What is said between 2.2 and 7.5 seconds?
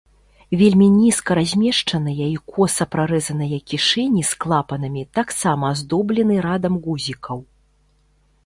і коса прарэзаныя кішэні з клапанамі таксама аздоблены радам гузікаў.